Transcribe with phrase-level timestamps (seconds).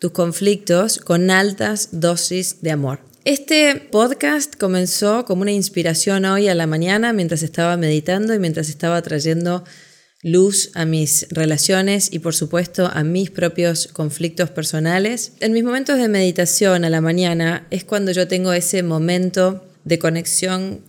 [0.00, 3.00] tus conflictos con altas dosis de amor.
[3.24, 8.68] Este podcast comenzó como una inspiración hoy a la mañana mientras estaba meditando y mientras
[8.68, 9.64] estaba trayendo
[10.22, 15.32] luz a mis relaciones y por supuesto a mis propios conflictos personales.
[15.40, 19.98] En mis momentos de meditación a la mañana es cuando yo tengo ese momento de
[19.98, 20.80] conexión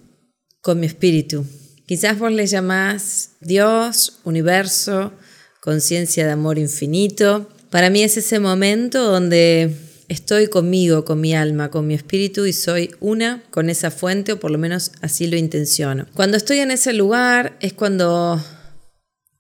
[0.62, 1.46] con mi espíritu.
[1.86, 5.14] Quizás vos le llamás Dios, universo,
[5.62, 7.50] conciencia de amor infinito.
[7.70, 9.76] Para mí es ese momento donde
[10.08, 14.40] estoy conmigo, con mi alma, con mi espíritu y soy una con esa fuente o
[14.40, 16.08] por lo menos así lo intenciono.
[16.16, 18.44] Cuando estoy en ese lugar es cuando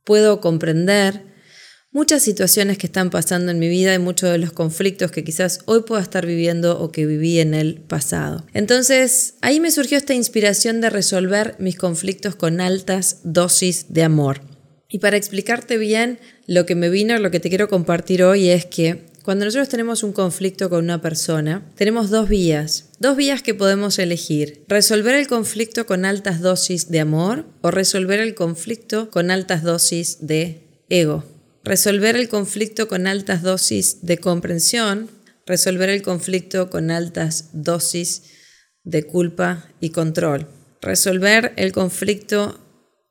[0.03, 1.23] puedo comprender
[1.91, 5.61] muchas situaciones que están pasando en mi vida y muchos de los conflictos que quizás
[5.66, 8.45] hoy pueda estar viviendo o que viví en el pasado.
[8.53, 14.41] Entonces, ahí me surgió esta inspiración de resolver mis conflictos con altas dosis de amor.
[14.89, 18.65] Y para explicarte bien lo que me vino, lo que te quiero compartir hoy es
[18.65, 23.53] que cuando nosotros tenemos un conflicto con una persona, tenemos dos vías, dos vías que
[23.53, 24.63] podemos elegir.
[24.67, 30.25] Resolver el conflicto con altas dosis de amor o resolver el conflicto con altas dosis
[30.25, 31.23] de ego.
[31.63, 35.11] Resolver el conflicto con altas dosis de comprensión,
[35.45, 38.23] resolver el conflicto con altas dosis
[38.83, 40.47] de culpa y control.
[40.81, 42.59] Resolver el conflicto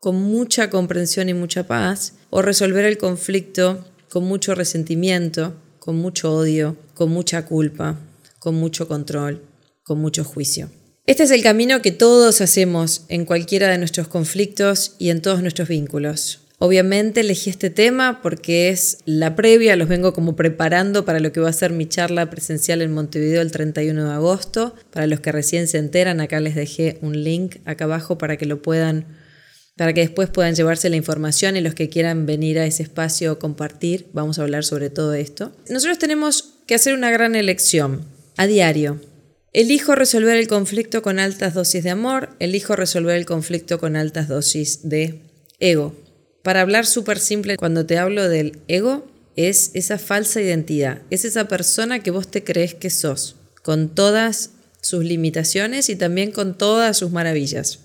[0.01, 6.35] con mucha comprensión y mucha paz, o resolver el conflicto con mucho resentimiento, con mucho
[6.35, 7.99] odio, con mucha culpa,
[8.39, 9.43] con mucho control,
[9.83, 10.71] con mucho juicio.
[11.07, 15.41] Este es el camino que todos hacemos en cualquiera de nuestros conflictos y en todos
[15.41, 16.41] nuestros vínculos.
[16.61, 21.41] Obviamente elegí este tema porque es la previa, los vengo como preparando para lo que
[21.41, 24.75] va a ser mi charla presencial en Montevideo el 31 de agosto.
[24.91, 28.47] Para los que recién se enteran, acá les dejé un link acá abajo para que
[28.47, 29.07] lo puedan
[29.79, 33.39] para que después puedan llevarse la información y los que quieran venir a ese espacio
[33.39, 35.53] compartir, vamos a hablar sobre todo esto.
[35.71, 38.03] Nosotros tenemos que hacer una gran elección
[38.37, 39.01] a diario.
[39.53, 44.27] Elijo resolver el conflicto con altas dosis de amor, elijo resolver el conflicto con altas
[44.27, 45.21] dosis de
[45.61, 45.95] ego.
[46.43, 49.07] Para hablar súper simple, cuando te hablo del ego,
[49.37, 54.51] es esa falsa identidad, es esa persona que vos te crees que sos, con todas
[54.81, 57.79] sus limitaciones y también con todas sus maravillas.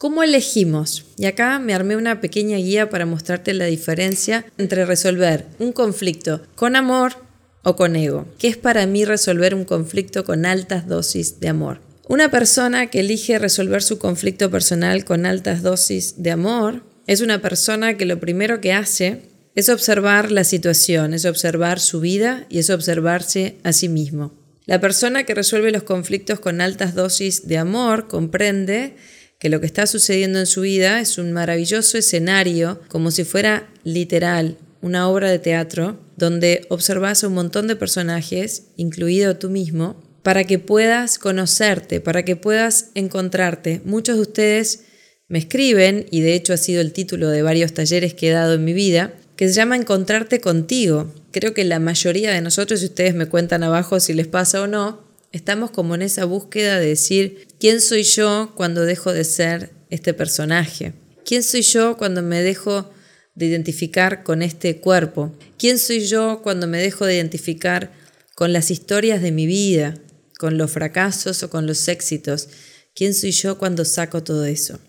[0.00, 1.04] ¿Cómo elegimos?
[1.18, 6.40] Y acá me armé una pequeña guía para mostrarte la diferencia entre resolver un conflicto
[6.54, 7.16] con amor
[7.64, 8.26] o con ego.
[8.38, 11.82] ¿Qué es para mí resolver un conflicto con altas dosis de amor?
[12.08, 17.42] Una persona que elige resolver su conflicto personal con altas dosis de amor es una
[17.42, 19.20] persona que lo primero que hace
[19.54, 24.32] es observar la situación, es observar su vida y es observarse a sí mismo.
[24.64, 28.96] La persona que resuelve los conflictos con altas dosis de amor comprende
[29.40, 33.68] que lo que está sucediendo en su vida es un maravilloso escenario, como si fuera
[33.84, 39.98] literal, una obra de teatro, donde observas a un montón de personajes, incluido tú mismo,
[40.22, 43.80] para que puedas conocerte, para que puedas encontrarte.
[43.86, 44.82] Muchos de ustedes
[45.28, 48.54] me escriben, y de hecho ha sido el título de varios talleres que he dado
[48.54, 51.14] en mi vida, que se llama Encontrarte contigo.
[51.30, 54.66] Creo que la mayoría de nosotros, si ustedes me cuentan abajo si les pasa o
[54.66, 59.70] no, Estamos como en esa búsqueda de decir, ¿quién soy yo cuando dejo de ser
[59.88, 60.92] este personaje?
[61.24, 62.90] ¿Quién soy yo cuando me dejo
[63.36, 65.32] de identificar con este cuerpo?
[65.56, 67.92] ¿Quién soy yo cuando me dejo de identificar
[68.34, 69.94] con las historias de mi vida,
[70.36, 72.48] con los fracasos o con los éxitos?
[72.96, 74.80] ¿Quién soy yo cuando saco todo eso?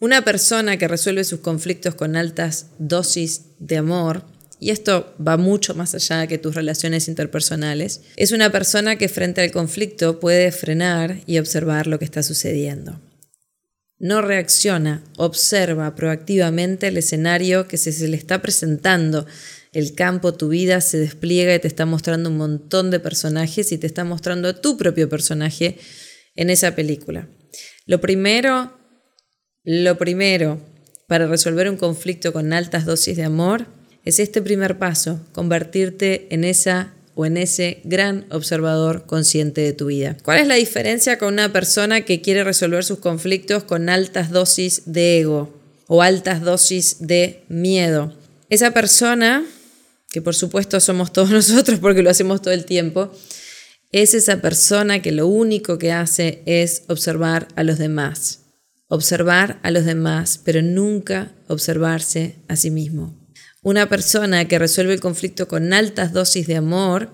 [0.00, 4.24] Una persona que resuelve sus conflictos con altas dosis de amor
[4.58, 9.42] y esto va mucho más allá que tus relaciones interpersonales, es una persona que frente
[9.42, 13.00] al conflicto puede frenar y observar lo que está sucediendo.
[13.98, 19.26] No reacciona, observa proactivamente el escenario que se, le está presentando.
[19.72, 23.78] El campo, tu vida se despliega y te está mostrando un montón de personajes y
[23.78, 25.78] te está mostrando a tu propio personaje
[26.34, 27.28] en esa película.
[27.86, 28.78] Lo primero,
[29.64, 30.60] lo primero
[31.08, 33.66] para resolver un conflicto con altas dosis de amor
[34.06, 39.86] es este primer paso, convertirte en esa o en ese gran observador consciente de tu
[39.86, 40.16] vida.
[40.22, 44.82] ¿Cuál es la diferencia con una persona que quiere resolver sus conflictos con altas dosis
[44.86, 45.52] de ego
[45.88, 48.14] o altas dosis de miedo?
[48.48, 49.44] Esa persona
[50.10, 53.10] que por supuesto somos todos nosotros porque lo hacemos todo el tiempo,
[53.92, 58.40] es esa persona que lo único que hace es observar a los demás.
[58.88, 63.25] Observar a los demás, pero nunca observarse a sí mismo.
[63.66, 67.10] Una persona que resuelve el conflicto con altas dosis de amor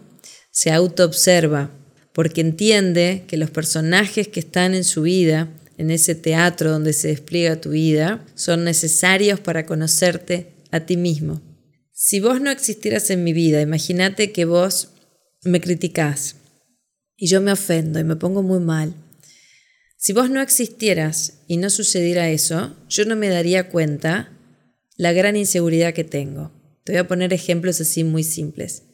[0.50, 1.70] se autoobserva
[2.12, 7.08] porque entiende que los personajes que están en su vida, en ese teatro donde se
[7.08, 11.40] despliega tu vida, son necesarios para conocerte a ti mismo.
[11.94, 14.90] Si vos no existieras en mi vida, imagínate que vos
[15.44, 16.36] me criticás
[17.16, 18.92] y yo me ofendo y me pongo muy mal.
[19.96, 24.31] Si vos no existieras y no sucediera eso, yo no me daría cuenta
[25.02, 26.52] la gran inseguridad que tengo.
[26.84, 28.84] Te voy a poner ejemplos así muy simples.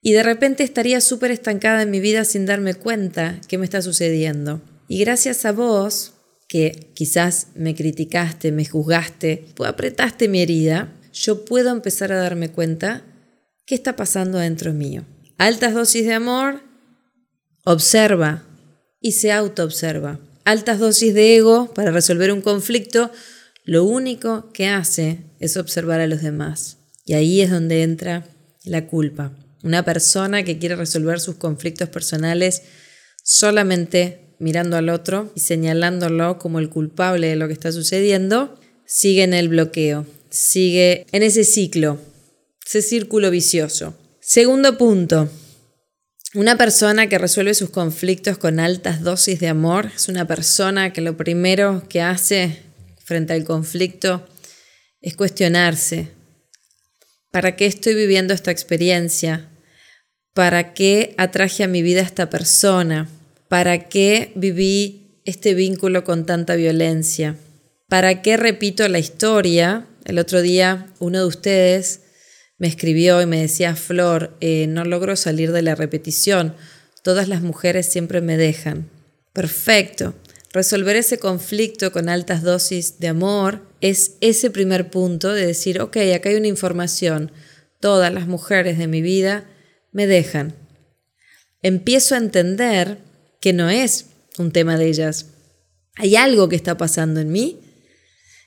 [0.00, 3.82] Y de repente estaría súper estancada en mi vida sin darme cuenta qué me está
[3.82, 4.62] sucediendo.
[4.86, 6.12] Y gracias a vos,
[6.48, 12.52] que quizás me criticaste, me juzgaste, pues apretaste mi herida, yo puedo empezar a darme
[12.52, 13.02] cuenta
[13.66, 15.04] qué está pasando dentro mío.
[15.36, 16.62] Altas dosis de amor,
[17.64, 18.44] observa
[19.00, 20.20] y se autoobserva.
[20.44, 23.10] Altas dosis de ego para resolver un conflicto,
[23.64, 26.78] lo único que hace es observar a los demás.
[27.04, 28.26] Y ahí es donde entra
[28.64, 29.32] la culpa.
[29.62, 32.62] Una persona que quiere resolver sus conflictos personales
[33.22, 39.22] solamente mirando al otro y señalándolo como el culpable de lo que está sucediendo, sigue
[39.22, 41.98] en el bloqueo, sigue en ese ciclo,
[42.66, 43.94] ese círculo vicioso.
[44.20, 45.28] Segundo punto,
[46.34, 51.02] una persona que resuelve sus conflictos con altas dosis de amor es una persona que
[51.02, 52.58] lo primero que hace
[53.04, 54.26] frente al conflicto
[55.00, 56.08] es cuestionarse,
[57.30, 59.48] ¿para qué estoy viviendo esta experiencia?
[60.34, 63.08] ¿Para qué atraje a mi vida esta persona?
[63.48, 67.36] ¿Para qué viví este vínculo con tanta violencia?
[67.88, 69.86] ¿Para qué repito la historia?
[70.04, 72.00] El otro día uno de ustedes
[72.58, 76.54] me escribió y me decía, Flor, eh, no logro salir de la repetición,
[77.02, 78.88] todas las mujeres siempre me dejan.
[79.32, 80.14] Perfecto.
[80.52, 85.96] Resolver ese conflicto con altas dosis de amor es ese primer punto de decir, ok,
[86.14, 87.32] acá hay una información,
[87.80, 89.46] todas las mujeres de mi vida
[89.92, 90.54] me dejan.
[91.62, 92.98] Empiezo a entender
[93.40, 94.06] que no es
[94.38, 95.26] un tema de ellas.
[95.96, 97.60] Hay algo que está pasando en mí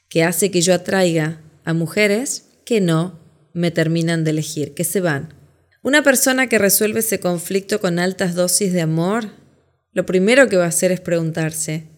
[0.07, 3.19] que hace que yo atraiga a mujeres que no
[3.54, 5.34] me terminan de elegir, que se van.
[5.81, 9.31] Una persona que resuelve ese conflicto con altas dosis de amor,
[9.92, 11.94] lo primero que va a hacer es preguntarse,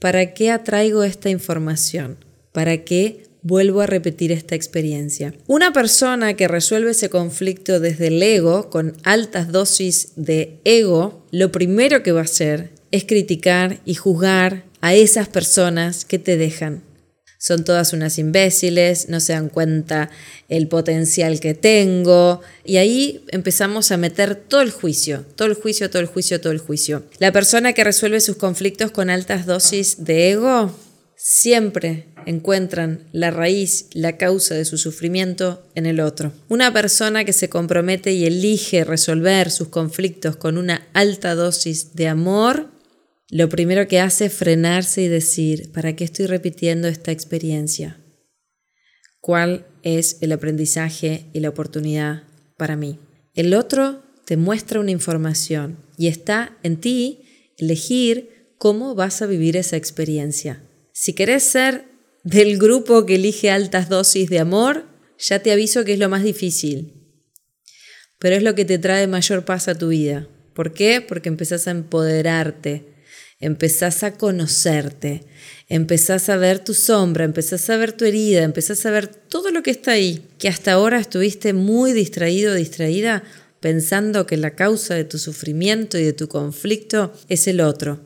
[0.00, 2.16] ¿para qué atraigo esta información?
[2.52, 5.34] ¿Para qué vuelvo a repetir esta experiencia.
[5.46, 11.50] Una persona que resuelve ese conflicto desde el ego, con altas dosis de ego, lo
[11.52, 16.82] primero que va a hacer es criticar y juzgar a esas personas que te dejan.
[17.42, 20.10] Son todas unas imbéciles, no se dan cuenta
[20.50, 22.42] el potencial que tengo.
[22.66, 26.52] Y ahí empezamos a meter todo el juicio, todo el juicio, todo el juicio, todo
[26.52, 27.02] el juicio.
[27.18, 30.76] La persona que resuelve sus conflictos con altas dosis de ego
[31.16, 36.34] siempre encuentran la raíz, la causa de su sufrimiento en el otro.
[36.50, 42.06] Una persona que se compromete y elige resolver sus conflictos con una alta dosis de
[42.06, 42.68] amor,
[43.30, 48.00] lo primero que hace es frenarse y decir, ¿para qué estoy repitiendo esta experiencia?
[49.20, 52.24] ¿Cuál es el aprendizaje y la oportunidad
[52.56, 52.98] para mí?
[53.34, 57.20] El otro te muestra una información y está en ti
[57.56, 60.62] elegir cómo vas a vivir esa experiencia.
[60.92, 61.84] Si querés ser
[62.24, 64.86] del grupo que elige altas dosis de amor,
[65.18, 66.94] ya te aviso que es lo más difícil.
[68.18, 70.28] Pero es lo que te trae mayor paz a tu vida.
[70.54, 71.00] ¿Por qué?
[71.00, 72.89] Porque empezás a empoderarte,
[73.40, 75.24] empezás a conocerte,
[75.68, 79.62] empezás a ver tu sombra, empezás a ver tu herida, empezás a ver todo lo
[79.62, 83.24] que está ahí, que hasta ahora estuviste muy distraído, distraída,
[83.60, 88.00] pensando que la causa de tu sufrimiento y de tu conflicto es el otro.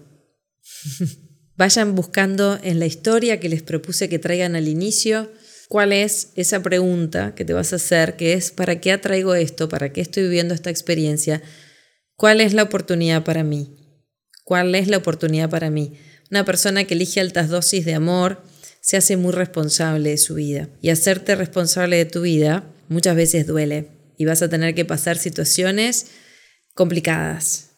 [1.57, 5.31] Vayan buscando en la historia que les propuse que traigan al inicio
[5.69, 9.69] cuál es esa pregunta que te vas a hacer, que es ¿para qué atraigo esto?
[9.69, 11.43] ¿Para qué estoy viviendo esta experiencia?
[12.17, 13.84] ¿Cuál es la oportunidad para mí?
[14.45, 15.95] ¿Cuál es la oportunidad para mí?
[16.31, 18.43] Una persona que elige altas dosis de amor
[18.81, 20.69] se hace muy responsable de su vida.
[20.83, 23.89] Y hacerte responsable de tu vida muchas veces duele.
[24.19, 26.09] Y vas a tener que pasar situaciones
[26.75, 27.71] complicadas.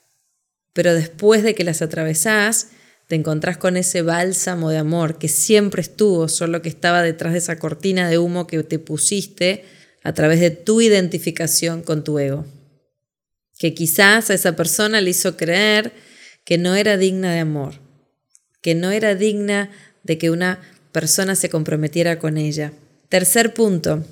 [0.72, 2.68] Pero después de que las atravesás,
[3.06, 7.38] te encontrás con ese bálsamo de amor que siempre estuvo, solo que estaba detrás de
[7.38, 9.64] esa cortina de humo que te pusiste
[10.02, 12.44] a través de tu identificación con tu ego.
[13.58, 15.92] Que quizás a esa persona le hizo creer
[16.46, 17.74] que no era digna de amor,
[18.62, 19.70] que no era digna
[20.04, 20.60] de que una
[20.92, 22.72] persona se comprometiera con ella.
[23.10, 24.02] Tercer punto,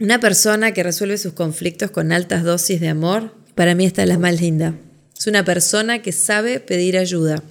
[0.00, 4.08] Una persona que resuelve sus conflictos con altas dosis de amor, para mí esta es
[4.08, 4.74] la más linda.
[5.16, 7.42] Es una persona que sabe pedir ayuda.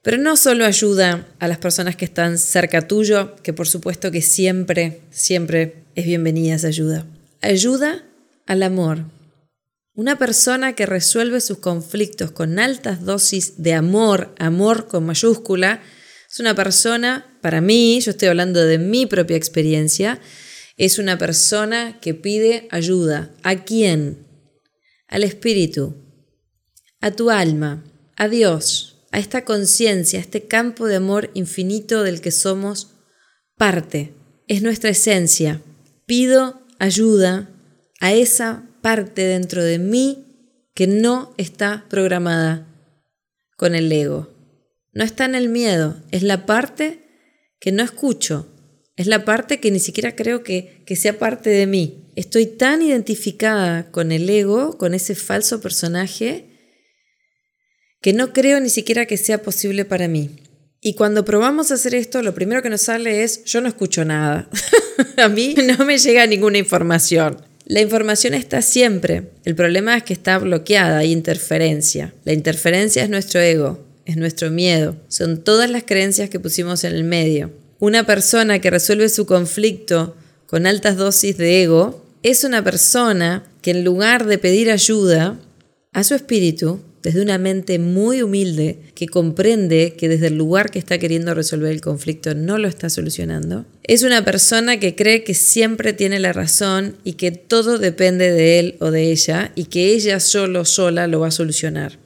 [0.00, 4.22] Pero no solo ayuda a las personas que están cerca tuyo, que por supuesto que
[4.22, 7.04] siempre, siempre es bienvenida esa ayuda.
[7.42, 8.02] Ayuda
[8.46, 9.04] al amor.
[9.98, 15.82] Una persona que resuelve sus conflictos con altas dosis de amor, amor con mayúscula,
[16.30, 20.20] es una persona, para mí, yo estoy hablando de mi propia experiencia,
[20.76, 23.34] es una persona que pide ayuda.
[23.42, 24.24] ¿A quién?
[25.08, 25.96] Al espíritu,
[27.00, 27.82] a tu alma,
[28.14, 32.92] a Dios, a esta conciencia, a este campo de amor infinito del que somos
[33.56, 34.14] parte.
[34.46, 35.60] Es nuestra esencia.
[36.06, 37.50] Pido ayuda
[37.98, 40.24] a esa parte dentro de mí
[40.74, 42.66] que no está programada
[43.56, 44.30] con el ego.
[44.92, 47.00] No está en el miedo, es la parte
[47.60, 48.48] que no escucho,
[48.96, 52.12] es la parte que ni siquiera creo que, que sea parte de mí.
[52.16, 56.46] Estoy tan identificada con el ego, con ese falso personaje,
[58.00, 60.30] que no creo ni siquiera que sea posible para mí.
[60.80, 64.04] Y cuando probamos a hacer esto, lo primero que nos sale es, yo no escucho
[64.04, 64.48] nada.
[65.16, 67.47] a mí no me llega ninguna información.
[67.68, 69.24] La información está siempre.
[69.44, 72.14] El problema es que está bloqueada, hay interferencia.
[72.24, 74.96] La interferencia es nuestro ego, es nuestro miedo.
[75.08, 77.52] Son todas las creencias que pusimos en el medio.
[77.78, 83.72] Una persona que resuelve su conflicto con altas dosis de ego es una persona que
[83.72, 85.38] en lugar de pedir ayuda
[85.92, 90.78] a su espíritu, desde una mente muy humilde que comprende que desde el lugar que
[90.78, 95.34] está queriendo resolver el conflicto no lo está solucionando, es una persona que cree que
[95.34, 99.92] siempre tiene la razón y que todo depende de él o de ella y que
[99.92, 101.98] ella solo sola lo va a solucionar.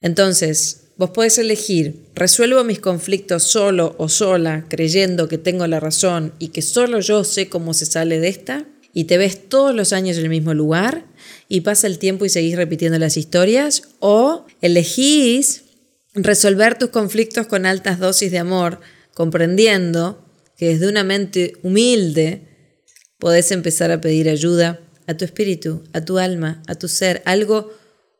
[0.00, 6.32] Entonces, Vos podés elegir, resuelvo mis conflictos solo o sola, creyendo que tengo la razón
[6.38, 9.94] y que solo yo sé cómo se sale de esta, y te ves todos los
[9.94, 11.06] años en el mismo lugar,
[11.52, 15.64] y pasa el tiempo y seguís repitiendo las historias, o elegís
[16.14, 18.80] resolver tus conflictos con altas dosis de amor,
[19.12, 22.40] comprendiendo que desde una mente humilde
[23.18, 27.70] podés empezar a pedir ayuda a tu espíritu, a tu alma, a tu ser, algo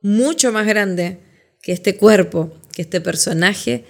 [0.03, 1.21] mucho más grande
[1.63, 3.87] que este cuerpo que este personaje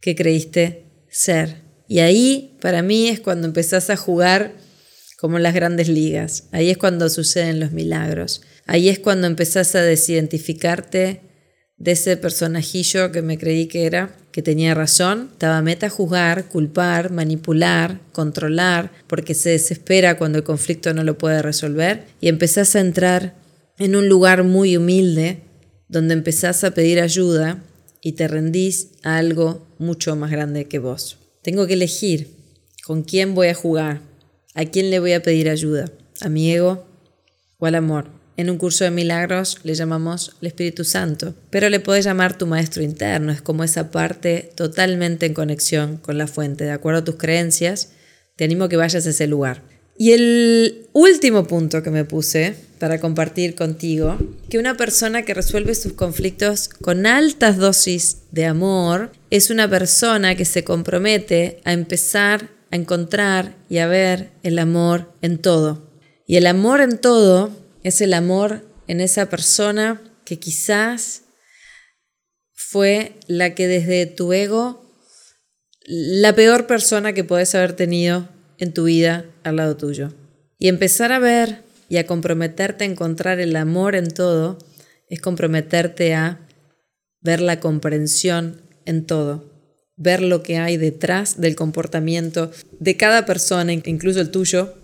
[0.00, 1.56] que creíste ser.
[1.86, 4.54] Y ahí, para mí, es cuando empezás a jugar
[5.18, 6.44] como en las grandes ligas.
[6.50, 8.40] Ahí es cuando suceden los milagros.
[8.70, 11.22] Ahí es cuando empezás a desidentificarte
[11.76, 15.30] de ese personajillo que me creí que era, que tenía razón.
[15.32, 21.42] Estaba meta juzgar, culpar, manipular, controlar, porque se desespera cuando el conflicto no lo puede
[21.42, 22.04] resolver.
[22.20, 23.34] Y empezás a entrar
[23.76, 25.40] en un lugar muy humilde,
[25.88, 27.64] donde empezás a pedir ayuda
[28.00, 31.18] y te rendís a algo mucho más grande que vos.
[31.42, 32.36] Tengo que elegir
[32.84, 34.00] con quién voy a jugar,
[34.54, 36.86] a quién le voy a pedir ayuda, a mi ego
[37.58, 38.19] o al amor.
[38.40, 42.46] En un curso de milagros le llamamos el Espíritu Santo, pero le puedes llamar tu
[42.46, 47.04] maestro interno, es como esa parte totalmente en conexión con la fuente, de acuerdo a
[47.04, 47.90] tus creencias.
[48.36, 49.60] Te animo que vayas a ese lugar.
[49.98, 54.16] Y el último punto que me puse para compartir contigo,
[54.48, 60.34] que una persona que resuelve sus conflictos con altas dosis de amor es una persona
[60.34, 65.90] que se compromete a empezar a encontrar y a ver el amor en todo.
[66.26, 71.22] Y el amor en todo es el amor en esa persona que quizás
[72.52, 74.86] fue la que desde tu ego,
[75.86, 80.12] la peor persona que puedes haber tenido en tu vida al lado tuyo.
[80.58, 84.58] Y empezar a ver y a comprometerte a encontrar el amor en todo
[85.08, 86.46] es comprometerte a
[87.20, 89.50] ver la comprensión en todo,
[89.96, 94.74] ver lo que hay detrás del comportamiento de cada persona, incluso el tuyo,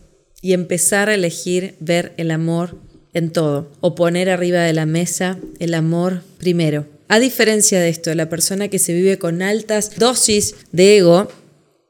[0.42, 2.82] y empezar a elegir ver el amor
[3.16, 6.87] en todo, o poner arriba de la mesa el amor primero.
[7.08, 11.28] A diferencia de esto, la persona que se vive con altas dosis de ego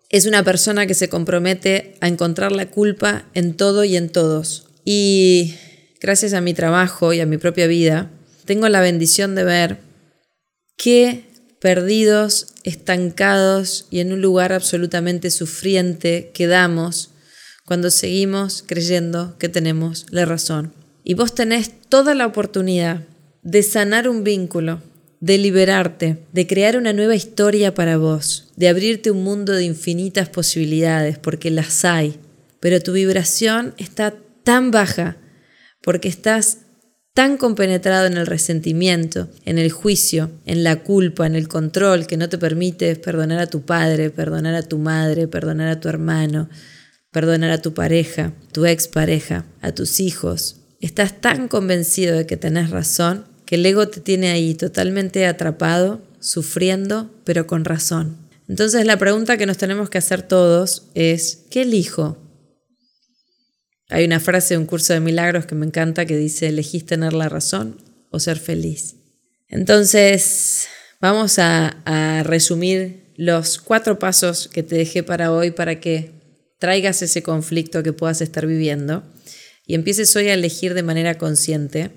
[0.09, 4.69] es una persona que se compromete a encontrar la culpa en todo y en todos.
[4.85, 5.57] Y
[6.01, 8.09] gracias a mi trabajo y a mi propia vida,
[8.45, 9.79] tengo la bendición de ver
[10.77, 11.25] qué
[11.61, 17.11] perdidos, estancados y en un lugar absolutamente sufriente quedamos
[17.65, 20.86] cuando seguimos creyendo que tenemos la razón.
[21.09, 23.05] Y vos tenés toda la oportunidad
[23.45, 24.83] de sanar un vínculo,
[25.21, 30.29] de liberarte, de crear una nueva historia para vos, de abrirte un mundo de infinitas
[30.29, 32.17] posibilidades, porque las hay,
[32.59, 35.17] pero tu vibración está tan baja
[35.81, 36.59] porque estás
[37.15, 42.17] tan compenetrado en el resentimiento, en el juicio, en la culpa, en el control que
[42.17, 46.49] no te permite perdonar a tu padre, perdonar a tu madre, perdonar a tu hermano,
[47.13, 50.66] perdonar a tu pareja, tu expareja, a tus hijos.
[50.87, 56.01] Estás tan convencido de que tenés razón que el ego te tiene ahí totalmente atrapado,
[56.21, 58.17] sufriendo, pero con razón.
[58.49, 62.17] Entonces la pregunta que nos tenemos que hacer todos es, ¿qué elijo?
[63.89, 67.15] Hay una frase de un curso de milagros que me encanta que dice, ¿elegís tener
[67.15, 67.79] la razón
[68.13, 68.95] o ser feliz?
[69.49, 70.69] Entonces,
[71.01, 76.13] vamos a, a resumir los cuatro pasos que te dejé para hoy para que
[76.61, 79.03] traigas ese conflicto que puedas estar viviendo
[79.67, 81.91] y empieces hoy a elegir de manera consciente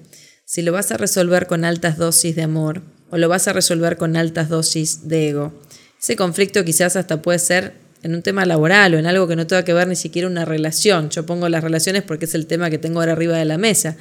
[0.45, 3.97] si lo vas a resolver con altas dosis de amor o lo vas a resolver
[3.97, 5.53] con altas dosis de ego.
[6.01, 9.45] Ese conflicto quizás hasta puede ser en un tema laboral o en algo que no
[9.45, 11.09] tenga que ver ni siquiera una relación.
[11.09, 13.97] Yo pongo las relaciones porque es el tema que tengo ahora arriba de la mesa,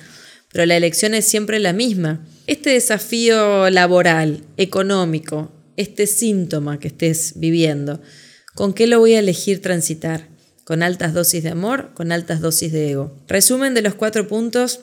[0.53, 2.27] pero la elección es siempre la misma.
[2.47, 8.01] Este desafío laboral, económico, este síntoma que estés viviendo,
[8.55, 10.29] ¿con qué lo voy a elegir transitar?
[10.69, 13.17] Con altas dosis de amor, con altas dosis de ego.
[13.27, 14.81] Resumen de los cuatro puntos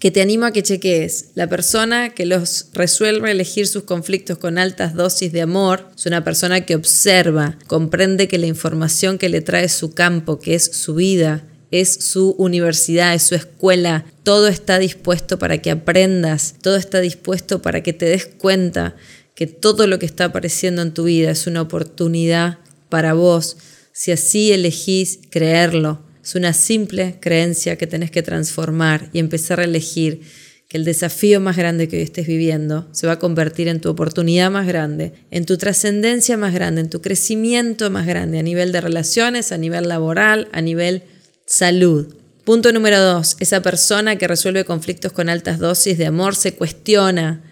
[0.00, 1.32] que te animo a que cheques.
[1.34, 6.24] La persona que los resuelve elegir sus conflictos con altas dosis de amor es una
[6.24, 10.94] persona que observa, comprende que la información que le trae su campo, que es su
[10.94, 17.02] vida, es su universidad, es su escuela, todo está dispuesto para que aprendas, todo está
[17.02, 18.96] dispuesto para que te des cuenta
[19.34, 22.56] que todo lo que está apareciendo en tu vida es una oportunidad
[22.88, 23.58] para vos
[23.96, 26.02] si así elegís creerlo.
[26.22, 30.20] Es una simple creencia que tenés que transformar y empezar a elegir
[30.68, 33.88] que el desafío más grande que hoy estés viviendo se va a convertir en tu
[33.88, 38.70] oportunidad más grande, en tu trascendencia más grande, en tu crecimiento más grande a nivel
[38.70, 41.04] de relaciones, a nivel laboral, a nivel
[41.46, 42.14] salud.
[42.44, 47.42] Punto número dos, esa persona que resuelve conflictos con altas dosis de amor se cuestiona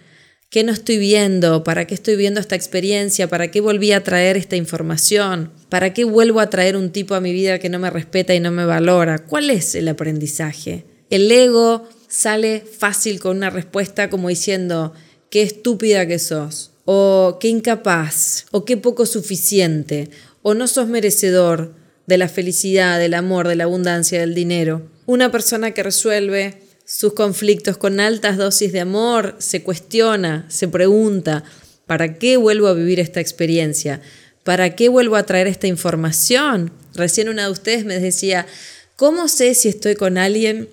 [0.54, 1.64] ¿Qué no estoy viendo?
[1.64, 3.26] ¿Para qué estoy viendo esta experiencia?
[3.26, 5.50] ¿Para qué volví a traer esta información?
[5.68, 8.38] ¿Para qué vuelvo a traer un tipo a mi vida que no me respeta y
[8.38, 9.18] no me valora?
[9.18, 10.84] ¿Cuál es el aprendizaje?
[11.11, 14.92] El ego sale fácil con una respuesta como diciendo,
[15.28, 20.09] qué estúpida que sos, o qué incapaz, o qué poco suficiente,
[20.42, 21.74] o no sos merecedor
[22.07, 24.83] de la felicidad, del amor, de la abundancia, del dinero.
[25.07, 26.62] Una persona que resuelve
[26.96, 31.42] sus conflictos con altas dosis de amor, se cuestiona, se pregunta,
[31.87, 34.00] ¿para qué vuelvo a vivir esta experiencia?
[34.44, 36.70] ¿Para qué vuelvo a traer esta información?
[36.94, 38.46] Recién una de ustedes me decía,
[38.94, 40.68] ¿cómo sé si estoy con alguien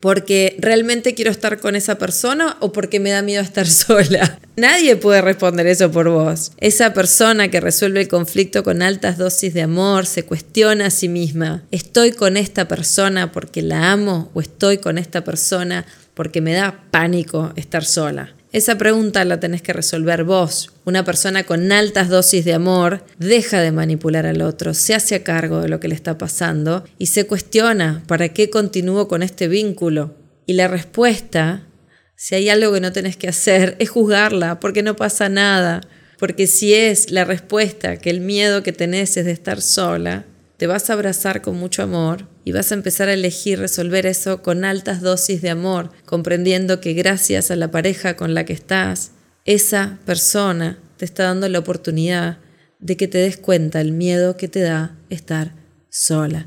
[0.00, 4.38] porque realmente quiero estar con esa persona o porque me da miedo estar sola.
[4.56, 6.52] Nadie puede responder eso por vos.
[6.58, 11.08] Esa persona que resuelve el conflicto con altas dosis de amor se cuestiona a sí
[11.08, 16.52] misma, ¿estoy con esta persona porque la amo o estoy con esta persona porque me
[16.52, 18.35] da pánico estar sola?
[18.56, 20.72] Esa pregunta la tenés que resolver vos.
[20.86, 25.22] Una persona con altas dosis de amor deja de manipular al otro, se hace a
[25.22, 29.46] cargo de lo que le está pasando y se cuestiona, ¿para qué continúo con este
[29.46, 30.14] vínculo?
[30.46, 31.66] Y la respuesta,
[32.14, 35.82] si hay algo que no tenés que hacer, es juzgarla, porque no pasa nada.
[36.18, 40.24] Porque si es la respuesta que el miedo que tenés es de estar sola,
[40.56, 44.42] te vas a abrazar con mucho amor y vas a empezar a elegir resolver eso
[44.42, 49.12] con altas dosis de amor, comprendiendo que gracias a la pareja con la que estás,
[49.44, 52.38] esa persona te está dando la oportunidad
[52.78, 55.52] de que te des cuenta el miedo que te da estar
[55.90, 56.46] sola.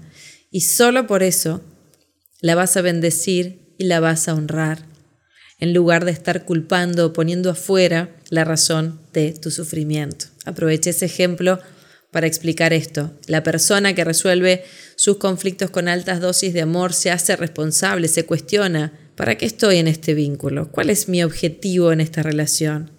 [0.51, 1.61] Y solo por eso
[2.41, 4.85] la vas a bendecir y la vas a honrar,
[5.59, 10.25] en lugar de estar culpando o poniendo afuera la razón de tu sufrimiento.
[10.45, 11.59] Aproveche ese ejemplo
[12.11, 13.11] para explicar esto.
[13.27, 14.63] La persona que resuelve
[14.95, 19.77] sus conflictos con altas dosis de amor se hace responsable, se cuestiona, ¿para qué estoy
[19.77, 20.71] en este vínculo?
[20.71, 22.91] ¿Cuál es mi objetivo en esta relación?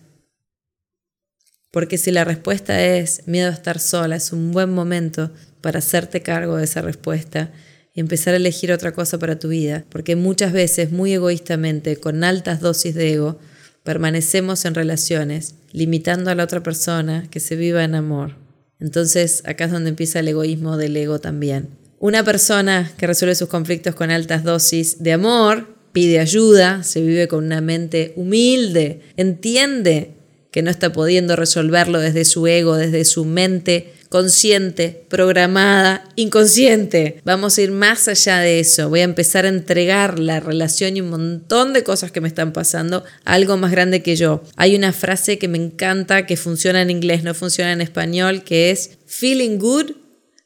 [1.70, 6.22] Porque si la respuesta es miedo a estar sola, es un buen momento para hacerte
[6.22, 7.52] cargo de esa respuesta
[7.94, 12.24] y empezar a elegir otra cosa para tu vida, porque muchas veces, muy egoístamente, con
[12.24, 13.38] altas dosis de ego,
[13.84, 18.49] permanecemos en relaciones, limitando a la otra persona que se viva en amor.
[18.80, 21.68] Entonces acá es donde empieza el egoísmo del ego también.
[21.98, 27.28] Una persona que resuelve sus conflictos con altas dosis de amor, pide ayuda, se vive
[27.28, 30.12] con una mente humilde, entiende
[30.50, 37.22] que no está pudiendo resolverlo desde su ego, desde su mente consciente, programada, inconsciente.
[37.24, 38.88] Vamos a ir más allá de eso.
[38.88, 42.52] Voy a empezar a entregar la relación y un montón de cosas que me están
[42.52, 44.42] pasando a algo más grande que yo.
[44.56, 48.72] Hay una frase que me encanta, que funciona en inglés, no funciona en español, que
[48.72, 49.92] es feeling good.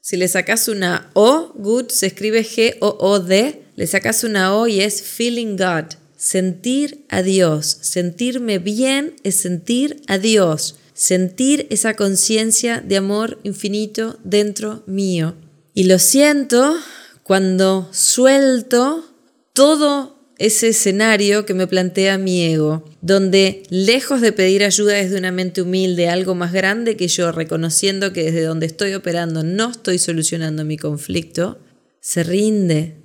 [0.02, 5.00] Si le sacas una O, good, se escribe G-O-O-D, le sacas una O y es
[5.00, 5.86] feeling God.
[6.18, 7.78] Sentir a Dios.
[7.80, 15.34] Sentirme bien es sentir a Dios sentir esa conciencia de amor infinito dentro mío.
[15.74, 16.76] Y lo siento
[17.22, 19.04] Cuando suelto
[19.54, 25.32] todo ese escenario que me plantea mi ego, donde lejos de pedir ayuda desde una
[25.32, 29.98] mente humilde, algo más grande que yo, reconociendo que desde donde estoy operando no estoy
[29.98, 31.58] solucionando mi conflicto,
[32.00, 32.96] se rinde,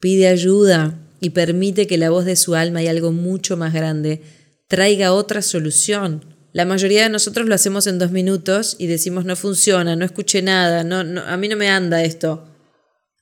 [0.00, 4.22] pide ayuda y permite que la voz de su alma y algo mucho más grande
[4.66, 6.24] traiga otra solución.
[6.52, 10.42] La mayoría de nosotros lo hacemos en dos minutos y decimos no funciona, no escuché
[10.42, 12.48] nada, no, a mí no me anda esto.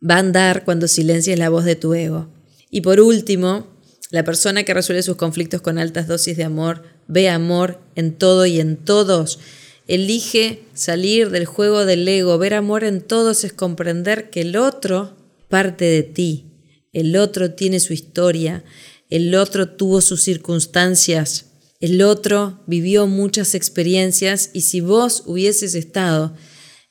[0.09, 2.29] Va a andar cuando silencias la voz de tu ego.
[2.71, 3.67] Y por último,
[4.11, 8.47] la persona que resuelve sus conflictos con altas dosis de amor ve amor en todo
[8.47, 9.39] y en todos.
[9.87, 12.39] Elige salir del juego del ego.
[12.39, 15.17] Ver amor en todos es comprender que el otro
[15.49, 16.47] parte de ti.
[16.93, 18.65] El otro tiene su historia.
[19.11, 21.48] El otro tuvo sus circunstancias.
[21.81, 26.35] El otro vivió muchas experiencias y si vos hubieses estado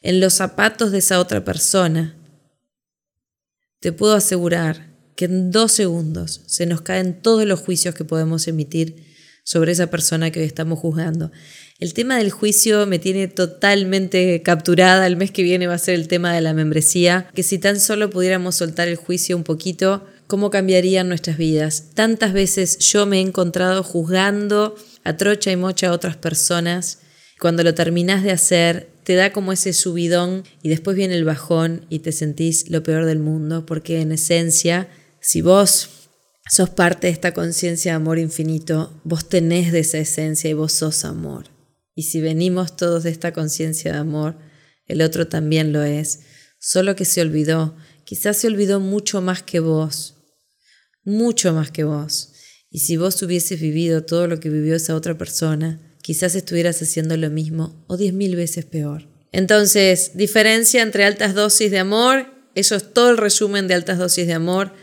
[0.01, 2.15] en los zapatos de esa otra persona,
[3.81, 8.47] te puedo asegurar que en dos segundos se nos caen todos los juicios que podemos
[8.47, 9.05] emitir
[9.43, 11.31] sobre esa persona que hoy estamos juzgando.
[11.79, 15.07] El tema del juicio me tiene totalmente capturada.
[15.07, 17.79] El mes que viene va a ser el tema de la membresía, que si tan
[17.79, 21.85] solo pudiéramos soltar el juicio un poquito, ¿cómo cambiarían nuestras vidas?
[21.93, 26.99] Tantas veces yo me he encontrado juzgando a trocha y mocha a otras personas.
[27.39, 31.85] Cuando lo terminás de hacer, te da como ese subidón y después viene el bajón
[31.89, 35.89] y te sentís lo peor del mundo, porque en esencia si vos
[36.49, 40.71] sos parte de esta conciencia de amor infinito, vos tenés de esa esencia y vos
[40.71, 41.47] sos amor.
[41.95, 44.37] Y si venimos todos de esta conciencia de amor,
[44.85, 46.21] el otro también lo es.
[46.59, 50.16] Solo que se olvidó, quizás se olvidó mucho más que vos,
[51.07, 52.33] mucho más que vos.
[52.69, 57.17] Y si vos hubieses vivido todo lo que vivió esa otra persona, quizás estuvieras haciendo
[57.17, 59.07] lo mismo o diez mil veces peor.
[59.31, 64.27] Entonces, diferencia entre altas dosis de amor, eso es todo el resumen de altas dosis
[64.27, 64.73] de amor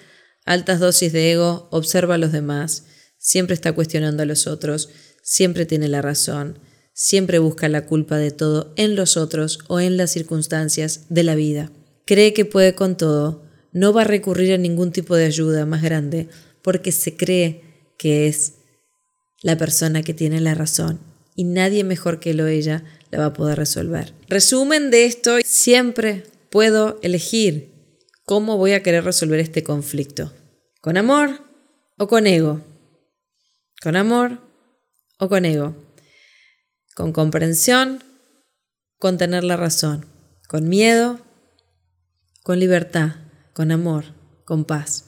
[0.44, 2.84] altas dosis de ego, observa a los demás,
[3.18, 4.90] siempre está cuestionando a los otros,
[5.22, 6.58] siempre tiene la razón,
[6.92, 11.34] siempre busca la culpa de todo en los otros o en las circunstancias de la
[11.34, 11.72] vida.
[12.06, 13.43] Cree que puede con todo,
[13.74, 16.28] no va a recurrir a ningún tipo de ayuda más grande
[16.62, 18.54] porque se cree que es
[19.42, 21.00] la persona que tiene la razón
[21.36, 24.14] y nadie mejor que lo ella la va a poder resolver.
[24.28, 27.74] Resumen de esto, siempre puedo elegir
[28.26, 30.32] ¿Cómo voy a querer resolver este conflicto?
[30.80, 31.40] ¿Con amor
[31.98, 32.62] o con ego?
[33.82, 34.38] ¿Con amor
[35.18, 35.76] o con ego?
[36.94, 38.02] ¿Con comprensión?
[38.98, 40.06] ¿Con tener la razón?
[40.48, 41.20] ¿Con miedo?
[42.42, 43.10] ¿Con libertad?
[43.54, 44.04] ¿Con amor?
[44.44, 45.06] ¿Con paz?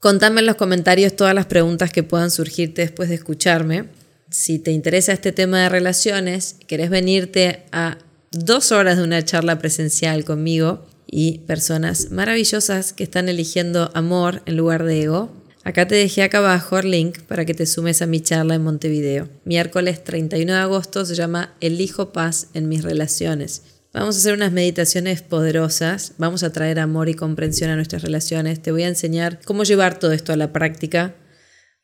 [0.00, 3.84] Contame en los comentarios todas las preguntas que puedan surgirte después de escucharme.
[4.30, 7.98] Si te interesa este tema de relaciones, querés venirte a
[8.32, 10.84] dos horas de una charla presencial conmigo,
[11.16, 15.30] y personas maravillosas que están eligiendo amor en lugar de ego.
[15.62, 18.64] Acá te dejé acá abajo el link para que te sumes a mi charla en
[18.64, 19.28] Montevideo.
[19.44, 23.62] Miércoles 31 de agosto se llama Elijo paz en mis relaciones.
[23.94, 28.60] Vamos a hacer unas meditaciones poderosas, vamos a traer amor y comprensión a nuestras relaciones.
[28.60, 31.14] Te voy a enseñar cómo llevar todo esto a la práctica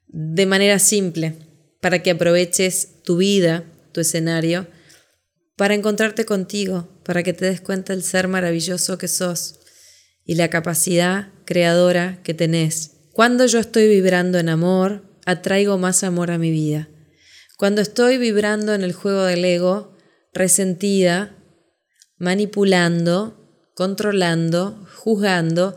[0.09, 1.37] de manera simple
[1.81, 4.67] para que aproveches tu vida, tu escenario
[5.55, 9.61] para encontrarte contigo, para que te des cuenta del ser maravilloso que sos
[10.25, 12.97] y la capacidad creadora que tenés.
[13.13, 16.89] Cuando yo estoy vibrando en amor, atraigo más amor a mi vida.
[17.57, 19.97] Cuando estoy vibrando en el juego del ego,
[20.33, 21.37] resentida,
[22.21, 23.35] manipulando,
[23.75, 25.75] controlando, juzgando,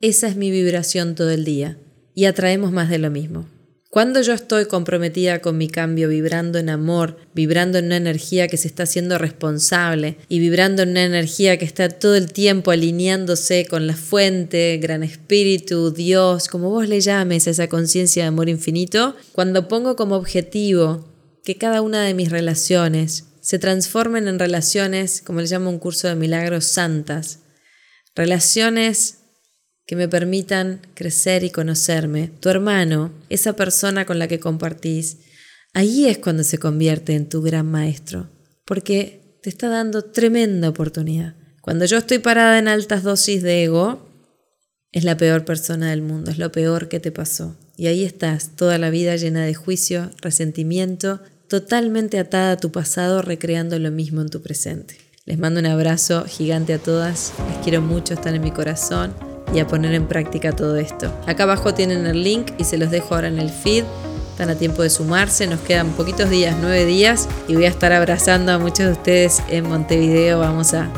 [0.00, 1.78] esa es mi vibración todo el día
[2.14, 3.46] y atraemos más de lo mismo.
[3.88, 8.58] Cuando yo estoy comprometida con mi cambio, vibrando en amor, vibrando en una energía que
[8.58, 13.64] se está haciendo responsable y vibrando en una energía que está todo el tiempo alineándose
[13.64, 18.50] con la fuente, gran espíritu, Dios, como vos le llames a esa conciencia de amor
[18.50, 21.06] infinito, cuando pongo como objetivo
[21.42, 26.08] que cada una de mis relaciones se transformen en relaciones, como le llamo un curso
[26.08, 27.38] de milagros, santas,
[28.16, 29.18] relaciones
[29.86, 32.32] que me permitan crecer y conocerme.
[32.40, 35.18] Tu hermano, esa persona con la que compartís,
[35.74, 38.28] ahí es cuando se convierte en tu gran maestro,
[38.64, 41.36] porque te está dando tremenda oportunidad.
[41.60, 44.10] Cuando yo estoy parada en altas dosis de ego,
[44.90, 47.56] es la peor persona del mundo, es lo peor que te pasó.
[47.76, 53.22] Y ahí estás, toda la vida llena de juicio, resentimiento, totalmente atada a tu pasado,
[53.22, 54.96] recreando lo mismo en tu presente.
[55.24, 59.12] Les mando un abrazo gigante a todas, les quiero mucho, están en mi corazón
[59.52, 61.12] y a poner en práctica todo esto.
[61.26, 63.84] Acá abajo tienen el link y se los dejo ahora en el feed.
[64.30, 67.92] Están a tiempo de sumarse, nos quedan poquitos días, nueve días, y voy a estar
[67.92, 70.40] abrazando a muchos de ustedes en Montevideo.
[70.40, 70.90] Vamos a,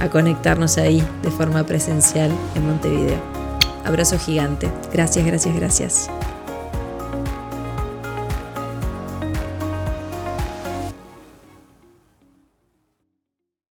[0.00, 3.20] a conectarnos ahí de forma presencial en Montevideo.
[3.84, 4.70] Abrazo gigante.
[4.92, 6.10] Gracias, gracias, gracias.